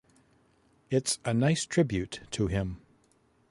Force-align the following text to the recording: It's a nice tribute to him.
It's 0.89 1.19
a 1.25 1.31
nice 1.31 1.63
tribute 1.67 2.21
to 2.31 2.47
him. 2.47 2.81